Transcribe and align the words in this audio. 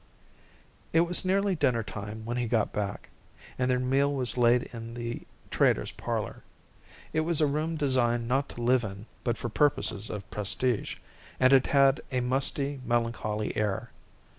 It 0.93 1.01
was 1.01 1.23
nearly 1.23 1.53
dinner 1.53 1.83
time 1.83 2.25
when 2.25 2.35
he 2.35 2.47
got 2.47 2.73
back, 2.73 3.09
and 3.59 3.69
their 3.69 3.77
meal 3.77 4.11
was 4.11 4.35
laid 4.35 4.63
in 4.73 4.95
the 4.95 5.21
trader's 5.51 5.91
parlour. 5.91 6.41
It 7.13 7.19
was 7.19 7.39
a 7.39 7.45
room 7.45 7.75
designed 7.75 8.27
not 8.27 8.49
to 8.49 8.63
live 8.63 8.83
in 8.83 9.05
but 9.23 9.37
for 9.37 9.47
purposes 9.49 10.09
of 10.09 10.27
prestige, 10.31 10.95
and 11.39 11.53
it 11.53 11.67
had 11.67 12.01
a 12.11 12.19
musty, 12.19 12.81
melancholy 12.83 13.55
air. 13.55 13.91